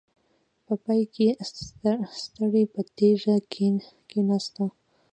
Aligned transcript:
په 0.65 0.73
پای 0.83 1.01
کې 1.15 1.27
ستړې 2.21 2.63
په 2.73 2.81
تيږه 2.95 3.35
کېناسته. 4.09 4.63